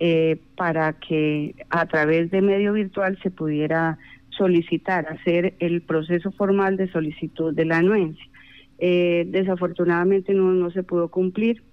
eh, 0.00 0.38
para 0.56 0.92
que 0.92 1.56
a 1.70 1.86
través 1.86 2.30
de 2.30 2.40
medio 2.40 2.72
virtual 2.72 3.18
se 3.20 3.32
pudiera 3.32 3.98
solicitar, 4.30 5.08
hacer 5.08 5.54
el 5.58 5.82
proceso 5.82 6.30
formal 6.30 6.76
de 6.76 6.88
solicitud 6.92 7.52
de 7.52 7.64
la 7.64 7.78
anuencia. 7.78 8.24
Eh, 8.78 9.26
desafortunadamente 9.26 10.34
no, 10.34 10.52
no 10.52 10.70
se 10.70 10.84
pudo 10.84 11.08
cumplir. 11.08 11.64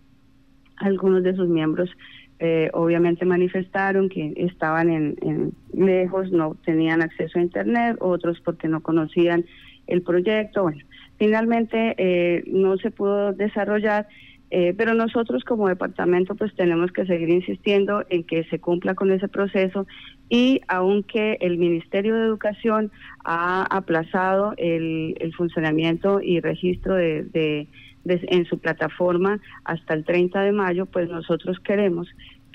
Algunos 0.77 1.21
de 1.21 1.35
sus 1.35 1.47
miembros 1.47 1.91
eh, 2.39 2.71
obviamente 2.73 3.25
manifestaron 3.25 4.09
que 4.09 4.33
estaban 4.37 4.89
en, 4.89 5.53
lejos, 5.71 6.31
no 6.31 6.55
tenían 6.65 7.03
acceso 7.03 7.37
a 7.37 7.43
Internet, 7.43 7.97
otros 7.99 8.41
porque 8.43 8.67
no 8.67 8.81
conocían 8.81 9.45
el 9.85 10.01
proyecto. 10.01 10.63
Bueno, 10.63 10.83
finalmente 11.19 12.43
no 12.47 12.75
se 12.77 12.89
pudo 12.89 13.33
desarrollar 13.33 14.07
eh, 14.57 14.73
pero 14.73 14.93
nosotros 14.93 15.43
como 15.43 15.67
departamento 15.67 16.33
pues 16.33 16.55
tenemos 16.55 16.89
que 16.93 17.05
seguir 17.05 17.29
insistiendo 17.29 18.05
en 18.07 18.23
que 18.23 18.45
se 18.45 18.57
cumpla 18.59 18.95
con 18.95 19.11
ese 19.11 19.27
proceso 19.27 19.85
y 20.29 20.61
aunque 20.69 21.37
el 21.41 21.57
Ministerio 21.57 22.15
de 22.15 22.23
Educación 22.23 22.89
ha 23.25 23.63
aplazado 23.63 24.53
el, 24.55 25.33
funcionamiento 25.35 26.21
y 26.21 26.39
registro 26.39 26.95
de, 26.95 27.67
en 28.05 28.45
su 28.45 28.57
plataforma 28.59 29.41
hasta 29.65 29.93
el 29.93 30.05
30 30.05 30.39
de 30.43 30.53
mayo, 30.53 30.85
pues 30.85 31.09
nosotros 31.09 31.59
queremos 31.59 32.07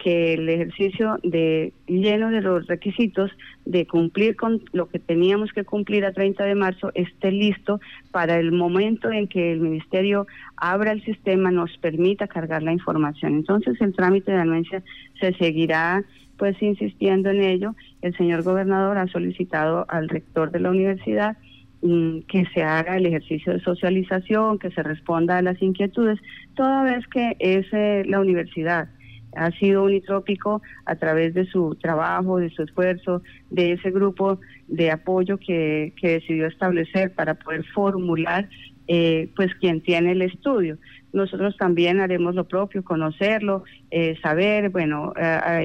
que 0.02 0.34
el 0.34 0.48
ejercicio 0.48 1.18
de 1.22 1.74
lleno 1.86 2.30
de 2.30 2.40
los 2.40 2.66
requisitos 2.66 3.30
de 3.66 3.86
cumplir 3.86 4.34
con 4.34 4.62
lo 4.72 4.88
que 4.88 4.98
teníamos 4.98 5.52
que 5.52 5.64
cumplir 5.64 6.04
a 6.06 6.12
30 6.12 6.42
de 6.44 6.54
marzo 6.54 6.90
esté 6.94 7.30
listo 7.30 7.80
para 8.10 8.38
el 8.38 8.50
momento 8.50 9.12
en 9.12 9.28
que 9.28 9.52
el 9.52 9.60
ministerio 9.60 10.26
abra 10.56 10.92
el 10.92 11.04
sistema 11.04 11.50
nos 11.50 11.76
permita 11.78 12.28
cargar 12.28 12.62
la 12.62 12.72
información. 12.72 13.34
Entonces 13.34 13.78
el 13.80 13.94
trámite 13.94 14.32
de 14.32 14.38
anuencia 14.38 14.82
se 15.20 15.34
seguirá 15.34 16.02
pues 16.38 16.60
insistiendo 16.62 17.28
en 17.28 17.42
ello. 17.42 17.74
El 18.00 18.16
señor 18.16 18.42
gobernador 18.42 18.96
ha 18.96 19.06
solicitado 19.08 19.84
al 19.88 20.08
rector 20.08 20.50
de 20.50 20.60
la 20.60 20.70
universidad 20.70 21.36
mm, 21.82 22.20
que 22.20 22.46
se 22.54 22.62
haga 22.62 22.96
el 22.96 23.04
ejercicio 23.04 23.52
de 23.52 23.60
socialización, 23.60 24.58
que 24.58 24.70
se 24.70 24.82
responda 24.82 25.36
a 25.36 25.42
las 25.42 25.60
inquietudes, 25.60 26.18
toda 26.54 26.84
vez 26.84 27.06
que 27.08 27.36
es 27.38 27.66
eh, 27.72 28.04
la 28.06 28.20
universidad 28.20 28.88
ha 29.34 29.50
sido 29.52 29.84
unitrópico 29.84 30.62
a 30.84 30.96
través 30.96 31.34
de 31.34 31.46
su 31.46 31.76
trabajo, 31.76 32.38
de 32.38 32.50
su 32.50 32.62
esfuerzo, 32.62 33.22
de 33.50 33.72
ese 33.72 33.90
grupo 33.90 34.40
de 34.68 34.90
apoyo 34.90 35.38
que, 35.38 35.92
que 36.00 36.12
decidió 36.12 36.46
establecer 36.46 37.14
para 37.14 37.34
poder 37.34 37.64
formular 37.74 38.48
eh, 38.92 39.30
pues 39.36 39.54
quien 39.54 39.82
tiene 39.82 40.12
el 40.12 40.22
estudio. 40.22 40.76
Nosotros 41.12 41.56
también 41.56 42.00
haremos 42.00 42.34
lo 42.34 42.48
propio, 42.48 42.82
conocerlo, 42.82 43.62
eh, 43.90 44.16
saber, 44.20 44.70
bueno, 44.70 45.12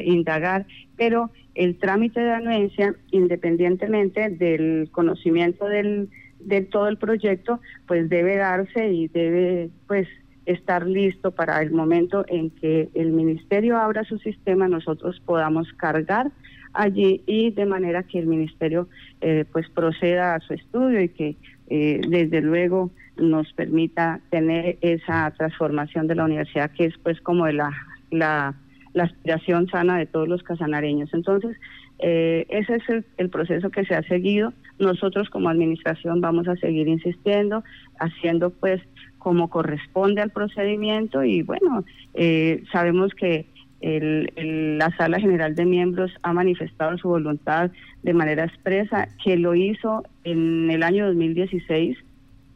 indagar, 0.04 0.68
pero 0.96 1.32
el 1.56 1.78
trámite 1.78 2.20
de 2.20 2.34
anuencia, 2.34 2.96
independientemente 3.12 4.30
del 4.30 4.90
conocimiento 4.92 5.66
del, 5.66 6.10
de 6.40 6.62
todo 6.62 6.88
el 6.88 6.98
proyecto, 6.98 7.60
pues 7.88 8.10
debe 8.10 8.38
darse 8.38 8.92
y 8.92 9.08
debe 9.08 9.70
pues 9.88 10.08
estar 10.46 10.86
listo 10.86 11.32
para 11.32 11.62
el 11.62 11.72
momento 11.72 12.26
en 12.28 12.50
que 12.52 12.90
el 12.94 13.12
ministerio 13.12 13.78
abra 13.78 14.04
su 14.04 14.18
sistema, 14.20 14.68
nosotros 14.68 15.22
podamos 15.26 15.72
cargar 15.74 16.32
allí 16.76 17.24
y 17.26 17.52
de 17.52 17.66
manera 17.66 18.04
que 18.04 18.20
el 18.20 18.28
ministerio 18.28 18.88
eh, 19.22 19.46
pues 19.52 19.70
proceda 19.70 20.36
a 20.36 20.40
su 20.42 20.54
estudio 20.54 21.02
y 21.02 21.10
que 21.10 21.36
eh, 21.68 22.02
desde 22.08 22.42
luego 22.42 22.92
nos 23.18 23.52
permita 23.54 24.20
tener 24.30 24.78
esa 24.82 25.32
transformación 25.32 26.08
de 26.08 26.16
la 26.16 26.26
universidad 26.26 26.72
que 26.72 26.86
es 26.86 26.98
pues 27.02 27.20
como 27.22 27.46
de 27.46 27.54
la, 27.54 27.72
la, 28.12 28.56
aspiración 28.98 29.68
sana 29.68 29.98
de 29.98 30.06
todos 30.06 30.28
los 30.28 30.44
casanareños. 30.44 31.14
Entonces, 31.14 31.58
eh, 32.00 32.46
ese 32.50 32.76
es 32.76 32.90
el, 32.90 33.06
el, 33.18 33.30
proceso 33.30 33.70
que 33.70 33.86
se 33.86 33.96
ha 33.96 34.04
seguido. 34.04 34.54
Nosotros 34.80 35.30
como 35.30 35.50
administración 35.50 36.22
vamos 36.22 36.48
a 36.48 36.56
seguir 36.58 36.88
insistiendo, 36.88 37.64
haciendo 38.00 38.52
pues 38.52 38.82
como 39.26 39.50
corresponde 39.50 40.22
al 40.22 40.30
procedimiento 40.30 41.24
y 41.24 41.42
bueno, 41.42 41.84
eh, 42.14 42.64
sabemos 42.72 43.16
que 43.16 43.48
el, 43.82 44.78
la 44.78 44.96
Sala 44.98 45.20
General 45.20 45.56
de 45.56 45.66
Miembros 45.66 46.12
ha 46.22 46.32
manifestado 46.32 46.96
su 47.00 47.10
voluntad 47.10 47.72
de 48.04 48.14
manera 48.14 48.44
expresa, 48.44 49.08
que 49.24 49.36
lo 49.36 49.56
hizo 49.56 50.04
en 50.26 50.70
el 50.70 50.84
año 50.84 51.08
2016, 51.08 51.98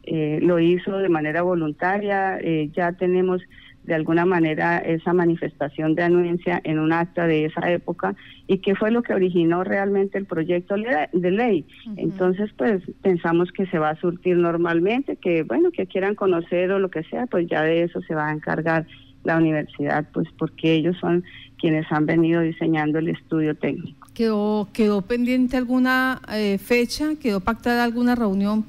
eh, 0.04 0.38
lo 0.42 0.60
hizo 0.60 0.96
de 0.98 1.08
manera 1.08 1.42
voluntaria, 1.42 2.38
eh, 2.38 2.70
ya 2.72 2.92
tenemos 2.92 3.42
de 3.90 3.96
alguna 3.96 4.24
manera 4.24 4.78
esa 4.78 5.12
manifestación 5.12 5.96
de 5.96 6.04
anuencia 6.04 6.60
en 6.62 6.78
un 6.78 6.92
acta 6.92 7.26
de 7.26 7.46
esa 7.46 7.72
época 7.72 8.14
y 8.46 8.58
qué 8.58 8.76
fue 8.76 8.92
lo 8.92 9.02
que 9.02 9.14
originó 9.14 9.64
realmente 9.64 10.16
el 10.16 10.26
proyecto 10.26 10.76
de 10.76 11.30
ley. 11.32 11.66
Entonces, 11.96 12.52
pues 12.56 12.84
pensamos 13.02 13.50
que 13.50 13.66
se 13.66 13.80
va 13.80 13.90
a 13.90 14.00
surtir 14.00 14.36
normalmente, 14.36 15.16
que 15.16 15.42
bueno, 15.42 15.72
que 15.72 15.88
quieran 15.88 16.14
conocer 16.14 16.70
o 16.70 16.78
lo 16.78 16.88
que 16.88 17.02
sea, 17.02 17.26
pues 17.26 17.48
ya 17.48 17.62
de 17.62 17.82
eso 17.82 18.00
se 18.02 18.14
va 18.14 18.28
a 18.28 18.32
encargar 18.32 18.86
la 19.24 19.36
universidad, 19.36 20.06
pues 20.12 20.28
porque 20.38 20.72
ellos 20.72 20.96
son 21.00 21.24
quienes 21.58 21.90
han 21.90 22.06
venido 22.06 22.42
diseñando 22.42 23.00
el 23.00 23.08
estudio 23.08 23.56
técnico. 23.56 24.06
¿Quedó, 24.14 24.68
quedó 24.72 25.02
pendiente 25.02 25.56
alguna 25.56 26.22
eh, 26.32 26.58
fecha? 26.58 27.16
¿Quedó 27.20 27.40
pactada 27.40 27.82
alguna 27.82 28.14
reunión 28.14 28.64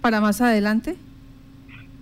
para 0.00 0.20
más 0.20 0.40
adelante? 0.40 0.96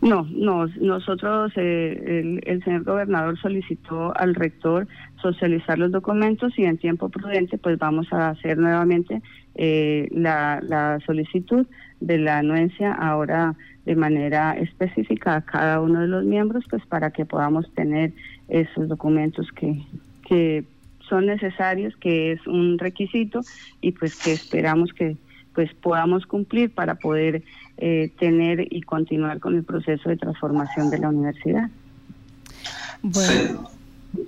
No, 0.04 0.28
no, 0.30 0.66
nosotros, 0.82 1.50
eh, 1.56 2.38
el, 2.44 2.62
señor 2.62 2.84
gobernador 2.84 3.38
solicitó 3.40 4.14
al 4.14 4.34
rector 4.34 4.86
socializar 5.22 5.78
los 5.78 5.92
documentos 5.92 6.52
y 6.58 6.64
en 6.64 6.76
tiempo 6.76 7.08
prudente 7.08 7.56
pues 7.56 7.78
vamos 7.78 8.12
a 8.12 8.28
hacer 8.28 8.58
nuevamente 8.58 9.22
eh, 9.54 10.10
la, 10.10 10.98
solicitud 11.06 11.66
de 12.00 12.18
la 12.18 12.36
anuencia 12.36 12.92
ahora 12.92 13.54
de 13.86 13.96
manera 13.96 14.52
específica 14.58 15.36
a 15.36 15.40
cada 15.40 15.80
uno 15.80 16.02
de 16.02 16.08
los 16.08 16.22
miembros 16.22 16.64
pues 16.68 16.84
para 16.84 17.10
que 17.10 17.24
podamos 17.24 17.72
tener 17.72 18.12
esos 18.48 18.88
documentos 18.88 19.50
que, 19.52 19.80
que 20.28 20.64
son 21.08 21.24
necesarios, 21.24 21.96
que 21.96 22.32
es 22.32 22.46
un 22.46 22.78
requisito 22.78 23.40
y 23.80 23.92
pues 23.92 24.22
que 24.22 24.32
esperamos 24.32 24.92
que 24.92 25.16
pues 25.54 25.72
podamos 25.74 26.26
cumplir 26.26 26.72
para 26.74 26.96
poder 26.96 27.42
eh, 27.78 28.12
tener 28.18 28.72
y 28.72 28.82
continuar 28.82 29.40
con 29.40 29.56
el 29.56 29.64
proceso 29.64 30.08
de 30.08 30.16
transformación 30.16 30.90
de 30.90 30.98
la 30.98 31.08
universidad. 31.08 31.68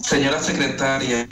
señora 0.00 0.40
secretaria, 0.40 1.26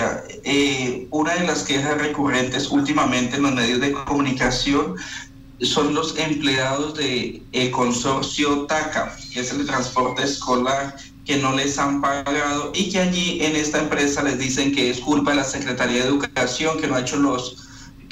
eh, 0.45 1.07
una 1.11 1.35
de 1.35 1.47
las 1.47 1.65
quejas 1.65 1.99
recurrentes 1.99 2.71
últimamente 2.71 3.37
en 3.37 3.43
los 3.43 3.55
medios 3.55 3.81
de 3.81 3.93
comunicación 3.93 4.97
son 5.61 5.95
los 5.95 6.19
empleados 6.19 6.95
del 6.95 7.43
de 7.53 7.71
consorcio 7.71 8.67
TACA, 8.67 9.17
que 9.33 9.41
es 9.41 9.51
el 9.53 9.59
de 9.59 9.65
transporte 9.65 10.23
escolar, 10.25 10.97
que 11.25 11.39
no 11.39 11.55
les 11.55 11.79
han 11.79 12.01
pagado 12.01 12.73
y 12.75 12.91
que 12.91 13.01
allí 13.01 13.39
en 13.43 13.57
esta 13.57 13.81
empresa 13.81 14.23
les 14.23 14.39
dicen 14.39 14.75
que 14.75 14.91
es 14.91 15.01
culpa 15.01 15.31
de 15.31 15.39
la 15.39 15.45
Secretaría 15.45 16.03
de 16.03 16.09
Educación, 16.09 16.79
que 16.79 16.87
no 16.87 16.97
ha 16.97 17.01
hecho 17.01 17.17
los 17.17 17.64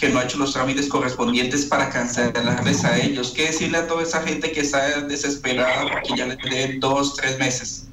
que 0.03 0.09
no 0.09 0.19
ha 0.19 0.25
hecho 0.25 0.37
los 0.37 0.53
trámites 0.53 0.89
correspondientes 0.89 1.65
para 1.67 1.89
cancelarles 1.89 2.85
a 2.85 2.99
ellos. 2.99 3.33
¿Qué 3.37 3.43
decirle 3.43 3.79
a 3.79 3.87
toda 3.87 4.03
esa 4.03 4.21
gente 4.23 4.51
que 4.51 4.59
está 4.59 5.01
desesperada 5.03 5.93
porque 5.93 6.17
ya 6.17 6.27
les 6.27 6.39
den 6.39 6.81
dos, 6.81 7.15
tres 7.15 7.39
meses? 7.39 7.89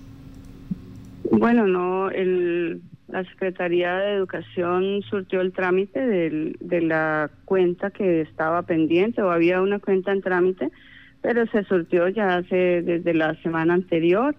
Bueno, 1.29 1.67
no, 1.67 2.09
el, 2.09 2.81
la 3.09 3.23
Secretaría 3.25 3.95
de 3.97 4.15
Educación 4.15 5.03
surtió 5.07 5.41
el 5.41 5.53
trámite 5.53 5.99
de 5.99 6.81
la 6.81 7.29
cuenta 7.45 7.91
que 7.91 8.21
estaba 8.21 8.63
pendiente 8.63 9.21
o 9.21 9.29
había 9.29 9.61
una 9.61 9.77
cuenta 9.77 10.11
en 10.11 10.21
trámite 10.21 10.71
pero 11.21 11.45
se 11.47 11.63
surtió 11.65 12.07
ya 12.07 12.37
hace 12.37 12.81
desde 12.81 13.13
la 13.13 13.35
semana 13.43 13.73
anterior. 13.73 14.35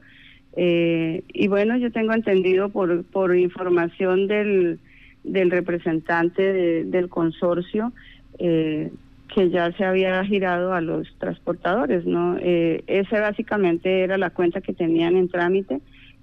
Eh, 0.56 1.22
y 1.28 1.46
bueno, 1.46 1.76
yo 1.76 1.92
tengo 1.92 2.14
entendido 2.14 2.70
por, 2.70 3.04
por 3.04 3.36
información 3.36 4.26
del, 4.26 4.80
del 5.24 5.50
representante 5.50 6.84
del 6.84 7.08
consorcio 7.08 7.92
eh, 8.38 8.90
que 9.34 9.50
ya 9.50 9.72
se 9.72 9.84
había 9.84 10.22
girado 10.24 10.72
a 10.74 10.80
los 10.80 11.08
transportadores, 11.18 12.04
¿no? 12.04 12.36
Eh, 12.40 12.82
esa 12.86 13.20
básicamente 13.20 14.02
era 14.02 14.18
la 14.18 14.30
cuenta 14.30 14.60
que 14.60 14.72
tenían 14.72 15.16
en 15.16 15.28
trámite, 15.28 15.80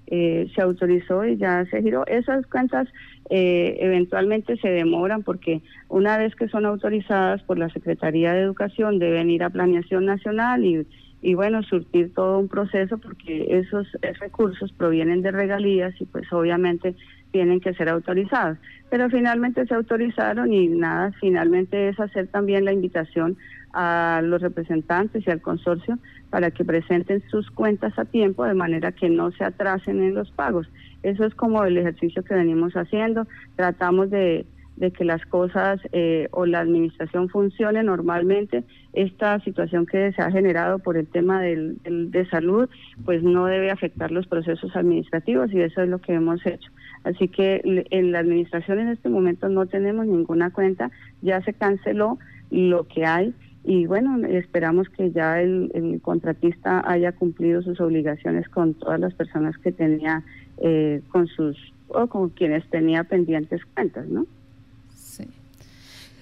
eh, 0.08 0.50
se 0.54 0.62
autorizó 0.62 1.26
y 1.26 1.38
ya 1.38 1.66
se 1.66 1.82
giró. 1.82 2.06
Esas 2.08 2.46
cuentas 2.48 2.88
eh, 3.30 3.78
eventualmente 3.80 4.58
se 4.58 4.70
demoran 4.70 5.24
porque 5.24 5.62
una 5.90 6.18
vez 6.18 6.36
que 6.36 6.48
son 6.48 6.66
autorizadas 6.66 7.42
por 7.44 7.58
la 7.58 7.70
Secretaría 7.70 8.34
de 8.34 8.42
Educación 8.42 9.00
deben 9.00 9.30
ir 9.30 9.44
a 9.44 9.50
Planeación 9.50 10.06
Nacional 10.06 10.66
y, 10.66 10.86
y 11.22 11.34
bueno, 11.34 11.64
surtir 11.64 12.14
todo 12.14 12.40
un 12.40 12.48
proceso 12.48 12.98
porque 12.98 13.48
esos 13.50 13.88
recursos 14.20 14.72
provienen 14.74 15.22
de 15.22 15.32
regalías 15.32 15.94
y 16.00 16.06
pues 16.06 16.32
obviamente 16.32 16.96
tienen 17.32 17.60
que 17.60 17.74
ser 17.74 17.90
autorizados. 17.90 18.58
Pero 18.90 19.10
finalmente 19.10 19.66
se 19.66 19.74
autorizaron 19.74 20.54
y 20.54 20.68
nada, 20.68 21.12
finalmente 21.20 21.90
es 21.90 22.00
hacer 22.00 22.28
también 22.28 22.66
la 22.66 22.74
invitación 22.74 23.38
a 23.74 24.22
los 24.24 24.42
representantes 24.42 25.26
y 25.28 25.32
al 25.32 25.42
consorcio 25.42 26.00
para 26.30 26.52
que 26.52 26.66
presenten 26.66 27.22
sus 27.30 27.52
cuentas 27.52 27.98
a 28.00 28.06
tiempo 28.06 28.46
de 28.46 28.54
manera 28.54 28.92
que 28.92 29.10
no 29.10 29.32
se 29.32 29.44
atrasen 29.44 30.02
en 30.02 30.16
los 30.16 30.32
pagos. 30.32 30.68
Eso 31.04 31.26
es 31.26 31.36
como 31.36 31.64
el 31.64 31.78
ejercicio 31.78 32.24
que 32.24 32.34
venimos 32.34 32.74
haciendo. 32.74 33.28
Tratamos 33.56 34.10
de, 34.10 34.46
de 34.78 34.92
que 34.92 35.04
las 35.04 35.26
cosas 35.26 35.80
eh, 35.92 36.28
o 36.32 36.46
la 36.46 36.60
administración 36.60 37.30
funcione 37.30 37.84
normalmente. 37.84 38.64
Esta 38.94 39.40
situación 39.42 39.86
que 39.86 40.12
se 40.14 40.22
ha 40.22 40.32
generado 40.32 40.80
por 40.80 40.98
el 40.98 41.08
tema 41.08 41.42
del, 41.42 41.78
de 41.84 42.26
salud, 42.30 42.70
pues 43.04 43.22
no 43.24 43.46
debe 43.46 43.72
afectar 43.72 44.12
los 44.12 44.28
procesos 44.28 44.76
administrativos 44.76 45.52
y 45.52 45.62
eso 45.62 45.82
es 45.82 45.90
lo 45.90 46.00
que 46.00 46.14
hemos 46.14 46.46
hecho. 46.46 46.72
Así 47.04 47.28
que 47.28 47.62
en 47.64 48.12
la 48.12 48.20
administración 48.20 48.80
en 48.80 48.90
este 48.90 49.10
momento 49.10 49.50
no 49.50 49.66
tenemos 49.66 50.06
ninguna 50.06 50.52
cuenta, 50.52 50.92
ya 51.22 51.42
se 51.42 51.54
canceló 51.54 52.18
lo 52.50 52.88
que 52.88 53.06
hay 53.06 53.34
y 53.64 53.86
bueno, 53.86 54.26
esperamos 54.28 54.88
que 54.90 55.12
ya 55.12 55.42
el, 55.42 56.00
contratista 56.02 56.82
haya 56.90 57.12
cumplido 57.12 57.62
sus 57.62 57.82
obligaciones 57.82 58.48
con 58.48 58.74
todas 58.76 59.00
las 59.00 59.14
personas 59.14 59.58
que 59.58 59.74
tenía, 59.74 60.24
eh, 60.60 61.02
con 61.10 61.28
sus 61.28 61.58
o 61.90 62.08
con 62.08 62.30
quienes 62.30 62.66
tenía 62.70 63.04
pendientes 63.04 63.66
cuentas, 63.66 64.08
¿no? 64.08 64.26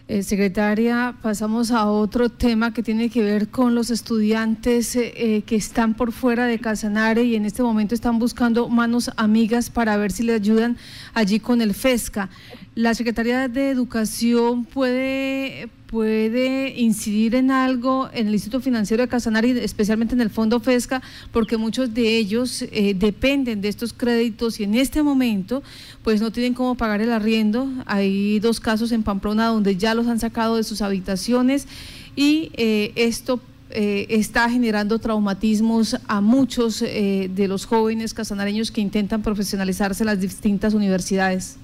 Eh, 0.07 0.21
secretaria, 0.21 1.15
pasamos 1.23 1.71
a 1.71 1.89
otro 1.89 2.29
tema 2.29 2.71
que 2.71 2.83
tiene 2.83 3.09
que 3.09 3.23
ver 3.23 3.47
con 3.47 3.73
los 3.73 3.89
estudiantes 3.89 4.95
eh, 4.95 5.13
eh, 5.17 5.41
que 5.41 5.55
están 5.55 5.95
por 5.95 6.11
fuera 6.11 6.45
de 6.45 6.59
Casanare 6.59 7.23
y 7.23 7.35
en 7.35 7.43
este 7.43 7.63
momento 7.63 7.95
están 7.95 8.19
buscando 8.19 8.69
manos 8.69 9.09
amigas 9.17 9.71
para 9.71 9.97
ver 9.97 10.11
si 10.11 10.21
le 10.21 10.35
ayudan 10.35 10.77
allí 11.15 11.39
con 11.39 11.59
el 11.59 11.73
FESCA. 11.73 12.29
La 12.75 12.93
Secretaría 12.93 13.47
de 13.47 13.69
Educación 13.69 14.65
puede 14.65 15.69
puede 15.87 16.77
incidir 16.77 17.35
en 17.35 17.49
algo 17.51 18.09
en 18.11 18.27
el 18.27 18.33
Instituto 18.33 18.59
Financiero 18.59 19.01
de 19.01 19.07
Casanare, 19.07 19.63
especialmente 19.63 20.13
en 20.13 20.19
el 20.19 20.29
Fondo 20.29 20.59
FESCA, 20.59 21.01
porque 21.31 21.55
muchos 21.55 21.93
de 21.93 22.17
ellos 22.17 22.63
eh, 22.63 22.93
dependen 22.93 23.61
de 23.61 23.69
estos 23.69 23.93
créditos 23.93 24.59
y 24.59 24.65
en 24.65 24.75
este 24.75 25.03
momento 25.03 25.63
pues 26.03 26.19
no 26.19 26.33
tienen 26.33 26.53
cómo 26.53 26.75
pagar 26.75 26.99
el 26.99 27.13
arriendo. 27.13 27.69
Hay 27.85 28.39
dos 28.41 28.59
casos 28.59 28.91
en 28.91 29.03
Pamplona 29.03 29.47
donde 29.47 29.77
ya 29.77 29.93
los 29.93 30.07
han 30.07 30.19
sacado 30.19 30.57
de 30.57 30.65
sus 30.65 30.81
habitaciones 30.81 31.69
y 32.13 32.51
eh, 32.57 32.91
esto 32.95 33.39
eh, 33.69 34.07
está 34.09 34.49
generando 34.49 34.99
traumatismos 34.99 35.95
a 36.09 36.19
muchos 36.19 36.81
de 36.81 37.45
los 37.47 37.65
jóvenes 37.65 38.13
casanareños 38.13 38.69
que 38.69 38.81
intentan 38.81 39.21
profesionalizarse 39.21 40.03
en 40.03 40.07
las 40.07 40.19
distintas 40.19 40.73
universidades. 40.73 41.57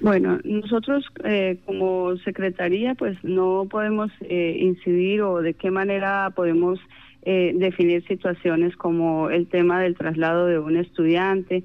Bueno, 0.00 0.38
nosotros 0.44 1.04
eh, 1.24 1.58
como 1.66 2.16
secretaría 2.18 2.94
pues 2.94 3.22
no 3.22 3.66
podemos 3.70 4.10
eh, 4.22 4.56
incidir 4.58 5.20
o 5.22 5.42
de 5.42 5.52
qué 5.52 5.70
manera 5.70 6.32
podemos 6.34 6.80
eh, 7.22 7.52
definir 7.54 8.06
situaciones 8.06 8.74
como 8.76 9.28
el 9.28 9.46
tema 9.46 9.78
del 9.82 9.96
traslado 9.96 10.46
de 10.46 10.58
un 10.58 10.78
estudiante, 10.78 11.64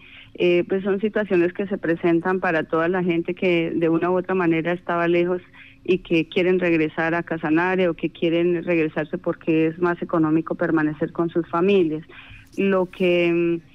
pues 0.68 0.84
son 0.84 1.00
situaciones 1.00 1.54
que 1.54 1.66
se 1.66 1.78
presentan 1.78 2.42
para 2.42 2.64
toda 2.64 2.90
la 2.90 3.02
gente 3.02 3.34
que 3.34 3.72
de 3.74 3.88
una 3.88 4.12
u 4.12 4.18
otra 4.18 4.36
manera 4.36 4.74
estaba 4.74 5.08
lejos 5.08 5.42
y 5.86 6.00
que 6.00 6.28
quieren 6.28 6.60
regresar 6.60 7.14
a 7.16 7.24
Casanare 7.24 7.88
o 7.88 7.94
que 7.94 8.10
quieren 8.10 8.66
regresarse 8.66 9.18
porque 9.18 9.68
es 9.68 9.80
más 9.80 10.02
económico 10.02 10.56
permanecer 10.56 11.14
con 11.14 11.30
sus 11.30 11.48
familias. 11.48 12.04
Lo 12.58 12.88
que 12.88 13.32
mm, 13.32 13.75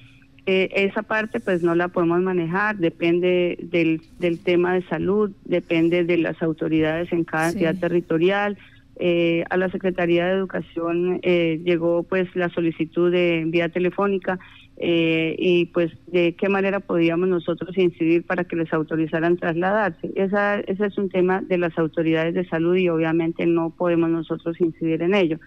eh, 0.52 0.68
esa 0.74 1.02
parte 1.02 1.38
pues 1.38 1.62
no 1.62 1.76
la 1.76 1.86
podemos 1.86 2.20
manejar, 2.22 2.76
depende 2.76 3.56
del, 3.62 4.02
del 4.18 4.40
tema 4.40 4.74
de 4.74 4.82
salud, 4.88 5.30
depende 5.44 6.02
de 6.02 6.16
las 6.16 6.42
autoridades 6.42 7.12
en 7.12 7.22
cada 7.22 7.50
entidad 7.50 7.76
territorial. 7.76 8.58
Eh, 8.96 9.44
a 9.48 9.56
la 9.56 9.70
Secretaría 9.70 10.26
de 10.26 10.32
Educación 10.32 11.20
eh, 11.22 11.60
llegó 11.64 12.02
pues 12.02 12.34
la 12.34 12.48
solicitud 12.48 13.12
de 13.12 13.44
vía 13.46 13.68
telefónica 13.68 14.40
y 14.82 15.66
pues 15.66 15.92
de 16.06 16.34
qué 16.34 16.48
manera 16.48 16.80
podíamos 16.80 17.28
nosotros 17.28 17.76
incidir 17.76 18.24
para 18.24 18.44
que 18.44 18.56
les 18.56 18.72
autorizaran 18.72 19.36
trasladarse. 19.36 20.10
Esa, 20.16 20.58
ese 20.60 20.86
es 20.86 20.98
un 20.98 21.10
tema 21.10 21.42
de 21.42 21.58
las 21.58 21.78
autoridades 21.78 22.34
de 22.34 22.48
salud 22.48 22.74
y 22.76 22.88
obviamente 22.88 23.46
no 23.46 23.70
podemos 23.70 24.08
nosotros 24.10 24.58
incidir 24.58 25.02
en 25.02 25.14
ello. 25.14 25.38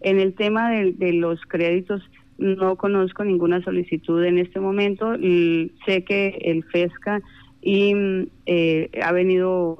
En 0.00 0.20
el 0.20 0.34
tema 0.34 0.70
de, 0.70 0.92
de 0.92 1.12
los 1.14 1.40
créditos 1.46 2.00
no 2.38 2.76
conozco 2.76 3.24
ninguna 3.24 3.62
solicitud 3.62 4.22
en 4.24 4.38
este 4.38 4.60
momento. 4.60 5.14
Sé 5.86 6.04
que 6.04 6.38
el 6.42 6.64
FESCA 6.64 7.22
y, 7.62 7.94
eh, 8.46 8.90
ha 9.02 9.12
venido 9.12 9.78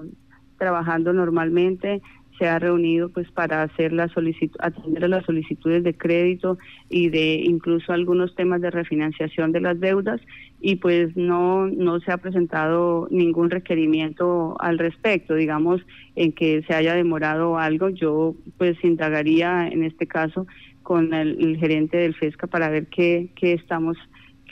trabajando 0.58 1.12
normalmente, 1.12 2.00
se 2.38 2.46
ha 2.46 2.58
reunido 2.58 3.08
pues 3.08 3.30
para 3.30 3.62
hacer 3.62 3.92
la 3.92 4.10
atender 4.58 5.04
a 5.04 5.08
las 5.08 5.24
solicitudes 5.24 5.82
de 5.82 5.94
crédito 5.94 6.58
y 6.88 7.08
de 7.08 7.34
incluso 7.34 7.92
algunos 7.92 8.34
temas 8.34 8.60
de 8.60 8.70
refinanciación 8.70 9.52
de 9.52 9.60
las 9.60 9.80
deudas 9.80 10.20
y 10.60 10.76
pues 10.76 11.16
no 11.16 11.66
no 11.66 12.00
se 12.00 12.12
ha 12.12 12.18
presentado 12.18 13.08
ningún 13.10 13.50
requerimiento 13.50 14.56
al 14.60 14.78
respecto, 14.78 15.34
digamos 15.34 15.80
en 16.14 16.32
que 16.32 16.62
se 16.66 16.74
haya 16.74 16.94
demorado 16.94 17.58
algo, 17.58 17.88
yo 17.88 18.34
pues 18.58 18.76
indagaría 18.84 19.68
en 19.68 19.84
este 19.84 20.06
caso 20.06 20.46
con 20.86 21.12
el, 21.14 21.56
gerente 21.56 21.96
del 21.96 22.14
FESCA 22.14 22.46
para 22.46 22.70
ver 22.70 22.86
qué, 22.86 23.30
qué 23.34 23.54
estamos, 23.54 23.96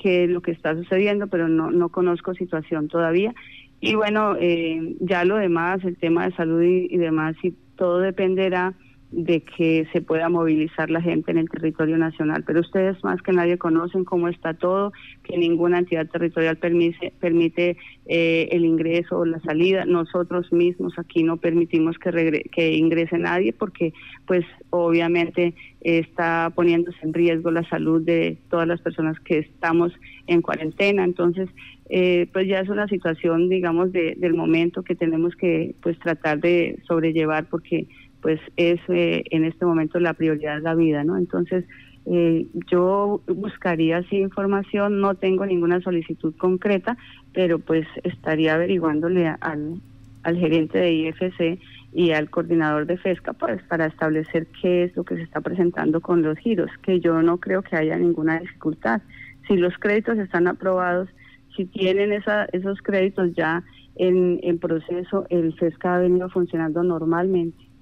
qué 0.03 0.25
es 0.25 0.31
lo 0.31 0.43
que 0.43 0.51
está 0.51 0.75
sucediendo, 0.75 1.29
pero 1.29 1.47
no, 1.47 1.71
no 1.71 1.91
conozco 1.91 2.35
situación 2.35 2.89
todavía. 2.89 3.33
Y 3.81 3.95
bueno, 3.95 4.35
eh, 4.41 4.97
ya 4.99 5.25
lo 5.25 5.37
demás, 5.37 5.85
el 5.85 5.97
tema 5.97 6.27
de 6.27 6.35
salud 6.35 6.61
y, 6.61 6.93
y 6.93 6.97
demás, 6.97 7.37
y 7.45 7.55
todo 7.77 8.01
dependerá 8.01 8.75
de 9.11 9.43
que 9.43 9.87
se 9.93 10.03
pueda 10.03 10.29
movilizar 10.29 10.91
la 10.91 11.01
gente 11.01 11.31
en 11.31 11.39
el 11.39 11.49
territorio 11.49 11.97
nacional. 11.97 12.43
Pero 12.45 12.61
ustedes 12.61 13.03
más 13.05 13.23
que 13.23 13.33
nadie 13.33 13.59
conocen 13.59 14.05
cómo 14.05 14.29
está 14.29 14.55
todo, 14.55 14.93
que 15.23 15.39
ninguna 15.39 15.79
entidad 15.79 16.09
territorial 16.09 16.57
permite, 16.57 17.13
permite 17.21 17.77
eh, 18.07 18.49
el 18.51 18.65
ingreso 18.65 19.19
o 19.19 19.25
la 19.25 19.41
salida. 19.41 19.85
Nosotros 19.85 20.53
mismos 20.53 20.99
aquí 20.99 21.23
no 21.23 21.37
permitimos 21.37 21.97
que, 21.99 22.45
que 22.51 22.73
ingrese 22.75 23.19
nadie 23.19 23.53
porque 23.53 23.93
pues 24.27 24.45
obviamente 24.71 25.55
está 25.81 26.51
poniéndose 26.55 26.99
en 27.03 27.13
riesgo 27.13 27.51
la 27.51 27.69
salud 27.69 28.03
de 28.03 28.39
todas 28.51 28.67
las 28.67 28.81
personas 28.81 29.21
que 29.21 29.39
estamos 29.39 29.93
en 30.27 30.43
cuarentena. 30.43 31.05
Entonces, 31.05 31.49
eh, 31.91 32.27
pues 32.33 32.49
ya 32.49 32.61
es 32.61 32.69
una 32.69 32.89
situación, 32.89 33.49
digamos, 33.49 33.93
de, 33.93 34.15
del 34.17 34.35
momento 34.35 34.83
que 34.83 34.95
tenemos 34.95 35.37
que 35.37 35.75
pues 35.83 35.99
tratar 35.99 36.41
de 36.41 36.79
sobrellevar 36.87 37.47
porque 37.51 37.87
pues 38.25 38.41
es 38.57 38.81
eh, 38.89 39.23
en 39.33 39.45
este 39.45 39.67
momento 39.67 40.01
la 40.01 40.15
prioridad 40.15 40.55
de 40.57 40.63
la 40.63 40.75
vida, 40.75 41.05
¿no? 41.05 41.19
Entonces, 41.19 41.67
eh, 42.07 42.47
yo 42.71 43.21
buscaría 43.27 43.99
así 43.99 44.17
información, 44.17 44.99
no 45.03 45.15
tengo 45.15 45.45
ninguna 45.45 45.83
solicitud 45.83 46.35
concreta, 46.39 46.97
pero 47.35 47.59
pues 47.59 47.87
estaría 48.03 48.55
averiguándole 48.55 49.29
al, 49.29 49.79
al 50.23 50.39
gerente 50.39 50.79
de 50.79 50.93
IFC 50.95 51.61
y 51.93 52.13
al 52.13 52.31
coordinador 52.31 52.87
de 52.87 52.97
FESCA 52.97 53.35
pues, 53.35 53.63
para 53.65 53.85
establecer 53.85 54.47
qué 54.63 54.85
es 54.85 54.97
lo 54.97 55.05
que 55.05 55.17
se 55.17 55.23
está 55.23 55.43
presentando 55.43 56.01
con 56.01 56.23
los 56.23 56.39
giros, 56.39 56.71
que 56.83 57.01
yo 57.01 57.21
no 57.21 57.37
creo 57.37 57.61
que 57.61 57.77
haya 57.77 57.99
ninguna 57.99 58.41
dificultad. 58.41 59.03
Si 59.47 59.59
los 59.59 59.77
créditos 59.77 60.17
están 60.17 60.49
aprobados, 60.49 61.11
si 61.55 61.67
tienen 61.67 62.11
esa, 62.15 62.47
esos 62.53 62.81
créditos 62.81 63.35
ya 63.35 63.63
en, 63.97 64.41
en 64.43 64.59
proceso, 64.59 65.27
el 65.29 65.53
FESCA 65.59 65.97
ha 65.97 65.99
venido 65.99 66.31
funcionando 66.31 66.83
normalmente. 66.83 67.74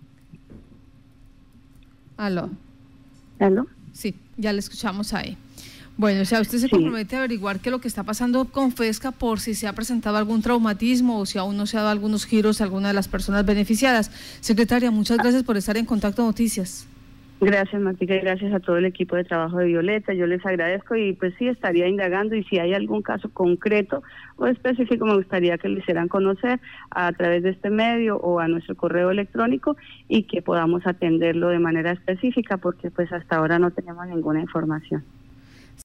Aló. 2.16 2.50
¿Aló? 3.38 3.66
Sí, 3.92 4.14
ya 4.36 4.52
le 4.52 4.60
escuchamos 4.60 5.12
ahí. 5.12 5.36
Bueno, 5.96 6.22
o 6.22 6.24
sea, 6.24 6.40
usted 6.40 6.58
se 6.58 6.70
compromete 6.70 7.16
a 7.16 7.18
averiguar 7.18 7.60
qué 7.60 7.68
es 7.68 7.70
lo 7.70 7.80
que 7.80 7.88
está 7.88 8.02
pasando 8.02 8.46
con 8.46 8.72
FESCA 8.72 9.10
por 9.10 9.40
si 9.40 9.54
se 9.54 9.66
ha 9.66 9.74
presentado 9.74 10.16
algún 10.16 10.40
traumatismo 10.40 11.18
o 11.18 11.26
si 11.26 11.38
aún 11.38 11.56
no 11.56 11.66
se 11.66 11.76
ha 11.76 11.80
dado 11.80 11.92
algunos 11.92 12.24
giros 12.24 12.60
a 12.60 12.64
alguna 12.64 12.88
de 12.88 12.94
las 12.94 13.08
personas 13.08 13.44
beneficiadas. 13.44 14.10
Secretaria, 14.40 14.90
muchas 14.90 15.18
gracias 15.18 15.42
por 15.42 15.56
estar 15.56 15.76
en 15.76 15.84
Contacto 15.84 16.24
Noticias. 16.24 16.86
Gracias, 17.44 17.82
Martica, 17.82 18.14
y 18.14 18.20
gracias 18.20 18.54
a 18.54 18.60
todo 18.60 18.76
el 18.76 18.84
equipo 18.84 19.16
de 19.16 19.24
trabajo 19.24 19.58
de 19.58 19.66
Violeta. 19.66 20.14
Yo 20.14 20.28
les 20.28 20.46
agradezco 20.46 20.94
y 20.94 21.12
pues 21.12 21.34
sí, 21.40 21.48
estaría 21.48 21.88
indagando 21.88 22.36
y 22.36 22.44
si 22.44 22.60
hay 22.60 22.72
algún 22.72 23.02
caso 23.02 23.30
concreto 23.32 24.04
o 24.36 24.46
específico, 24.46 25.04
me 25.06 25.16
gustaría 25.16 25.58
que 25.58 25.68
lo 25.68 25.80
hicieran 25.80 26.06
conocer 26.06 26.60
a 26.90 27.10
través 27.10 27.42
de 27.42 27.50
este 27.50 27.68
medio 27.68 28.16
o 28.18 28.38
a 28.38 28.46
nuestro 28.46 28.76
correo 28.76 29.10
electrónico 29.10 29.76
y 30.08 30.22
que 30.22 30.40
podamos 30.40 30.86
atenderlo 30.86 31.48
de 31.48 31.58
manera 31.58 31.90
específica 31.90 32.58
porque 32.58 32.92
pues 32.92 33.12
hasta 33.12 33.38
ahora 33.38 33.58
no 33.58 33.72
tenemos 33.72 34.06
ninguna 34.06 34.40
información. 34.40 35.02